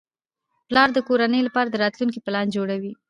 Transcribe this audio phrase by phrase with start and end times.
[0.67, 2.91] پلار د کورنۍ لپاره د راتلونکي پلان جوړوي